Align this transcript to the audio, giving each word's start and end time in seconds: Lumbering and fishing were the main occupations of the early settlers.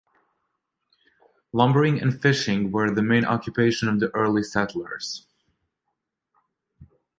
Lumbering 1.53 2.01
and 2.01 2.19
fishing 2.23 2.71
were 2.71 2.89
the 2.89 3.03
main 3.03 3.23
occupations 3.23 3.87
of 3.91 3.99
the 3.99 4.09
early 4.15 4.41
settlers. 4.41 5.27